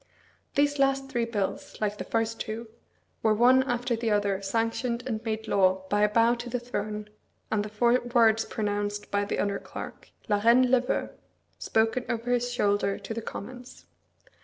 [0.55, 2.67] These last three bills, like the first two,
[3.21, 7.07] were one after the other sanctioned and made law by a bow to the throne,
[7.51, 11.11] and the four words pronounced by the under clerk, "la Reine le veut,"
[11.59, 13.85] spoken over his shoulder to the Commons.